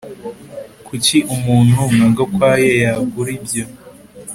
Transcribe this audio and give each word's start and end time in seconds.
Kuki 0.87 1.17
umuntu 1.33 1.77
nka 1.95 2.07
Gakwaya 2.17 2.71
yagura 2.83 3.29
ibyo 3.37 3.63